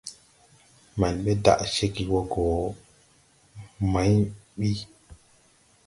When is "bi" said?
4.57-4.69